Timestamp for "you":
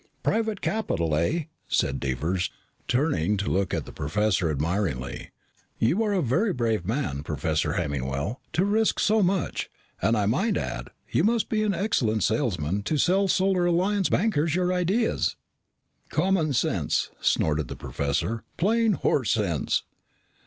5.77-6.01, 11.11-11.23